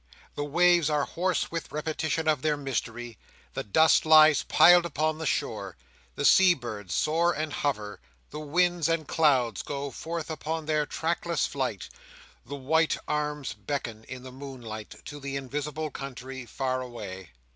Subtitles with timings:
[0.33, 3.19] The waves are hoarse with repetition of their mystery;
[3.53, 5.77] the dust lies piled upon the shore;
[6.15, 7.99] the sea birds soar and hover;
[8.31, 11.87] the winds and clouds go forth upon their trackless flight;
[12.43, 17.29] the white arms beckon, in the moonlight, to the invisible country far away.